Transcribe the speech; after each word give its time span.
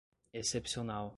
excepcional 0.33 1.09